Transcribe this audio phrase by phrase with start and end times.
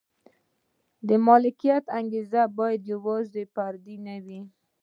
[1.07, 4.41] د ملکیت انګېزه باید یوازې فردي نه وي.